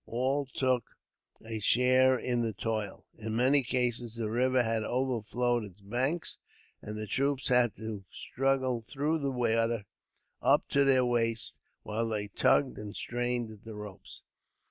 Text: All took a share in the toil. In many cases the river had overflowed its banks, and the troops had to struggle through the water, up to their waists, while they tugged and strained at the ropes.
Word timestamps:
All 0.07 0.47
took 0.47 0.97
a 1.45 1.59
share 1.59 2.17
in 2.17 2.41
the 2.41 2.53
toil. 2.53 3.05
In 3.19 3.35
many 3.35 3.61
cases 3.61 4.15
the 4.15 4.31
river 4.31 4.63
had 4.63 4.83
overflowed 4.83 5.63
its 5.63 5.79
banks, 5.81 6.39
and 6.81 6.97
the 6.97 7.05
troops 7.05 7.49
had 7.49 7.75
to 7.75 8.03
struggle 8.11 8.81
through 8.87 9.19
the 9.19 9.29
water, 9.29 9.85
up 10.41 10.67
to 10.69 10.85
their 10.85 11.05
waists, 11.05 11.53
while 11.83 12.09
they 12.09 12.29
tugged 12.29 12.79
and 12.79 12.95
strained 12.95 13.51
at 13.51 13.63
the 13.63 13.75
ropes. 13.75 14.23